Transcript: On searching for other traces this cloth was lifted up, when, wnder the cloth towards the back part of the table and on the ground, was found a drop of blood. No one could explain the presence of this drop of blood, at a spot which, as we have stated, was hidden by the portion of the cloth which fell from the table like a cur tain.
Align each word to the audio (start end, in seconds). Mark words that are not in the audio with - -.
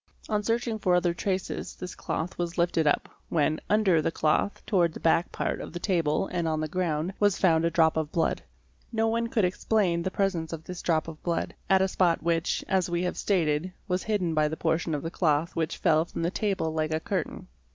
On 0.29 0.41
searching 0.41 0.79
for 0.79 0.95
other 0.95 1.13
traces 1.13 1.75
this 1.75 1.93
cloth 1.93 2.35
was 2.39 2.57
lifted 2.57 2.87
up, 2.87 3.07
when, 3.29 3.61
wnder 3.69 4.01
the 4.01 4.09
cloth 4.09 4.63
towards 4.65 4.95
the 4.95 4.99
back 4.99 5.31
part 5.31 5.61
of 5.61 5.73
the 5.73 5.79
table 5.79 6.25
and 6.33 6.47
on 6.47 6.59
the 6.59 6.67
ground, 6.67 7.13
was 7.19 7.37
found 7.37 7.65
a 7.65 7.69
drop 7.69 7.95
of 7.97 8.11
blood. 8.11 8.41
No 8.91 9.07
one 9.07 9.27
could 9.27 9.45
explain 9.45 10.01
the 10.01 10.09
presence 10.09 10.51
of 10.53 10.63
this 10.63 10.81
drop 10.81 11.07
of 11.07 11.21
blood, 11.21 11.53
at 11.69 11.83
a 11.83 11.87
spot 11.87 12.23
which, 12.23 12.65
as 12.67 12.89
we 12.89 13.03
have 13.03 13.15
stated, 13.15 13.73
was 13.87 14.01
hidden 14.01 14.33
by 14.33 14.47
the 14.47 14.57
portion 14.57 14.95
of 14.95 15.03
the 15.03 15.11
cloth 15.11 15.55
which 15.55 15.77
fell 15.77 16.03
from 16.05 16.23
the 16.23 16.31
table 16.31 16.73
like 16.73 16.91
a 16.91 16.99
cur 16.99 17.23
tain. 17.23 17.47